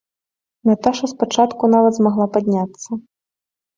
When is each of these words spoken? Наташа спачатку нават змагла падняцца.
Наташа 0.69 1.05
спачатку 1.13 1.63
нават 1.75 1.93
змагла 1.99 2.25
падняцца. 2.39 2.89